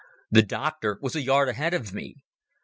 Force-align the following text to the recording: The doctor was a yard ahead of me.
The 0.31 0.41
doctor 0.41 0.97
was 0.99 1.15
a 1.15 1.21
yard 1.21 1.47
ahead 1.47 1.75
of 1.75 1.93
me. 1.93 2.25